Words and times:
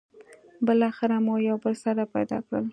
بالاخره 0.65 1.17
مو 1.25 1.35
یو 1.49 1.57
بل 1.63 1.73
سره 1.83 2.03
پيدا 2.15 2.37
کړل. 2.47 2.65